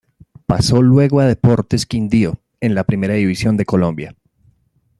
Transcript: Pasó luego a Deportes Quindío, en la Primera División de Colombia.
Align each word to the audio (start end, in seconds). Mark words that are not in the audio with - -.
Pasó 0.47 0.81
luego 0.81 1.19
a 1.19 1.27
Deportes 1.27 1.85
Quindío, 1.85 2.41
en 2.59 2.73
la 2.73 2.85
Primera 2.85 3.13
División 3.13 3.55
de 3.55 3.65
Colombia. 3.65 4.15